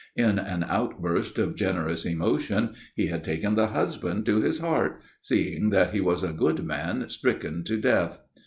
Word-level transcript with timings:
In 0.15 0.39
an 0.39 0.63
outburst 0.67 1.37
of 1.37 1.53
generous 1.55 2.07
emotion 2.07 2.73
he 2.95 3.05
had 3.05 3.23
taken 3.23 3.53
the 3.53 3.67
husband 3.67 4.25
to 4.25 4.41
his 4.41 4.57
heart, 4.57 4.99
seeing 5.21 5.69
that 5.69 5.91
he 5.93 6.01
was 6.01 6.23
a 6.23 6.33
good 6.33 6.65
man 6.65 7.07
stricken 7.07 7.63
to 7.65 7.77
death. 7.77 8.19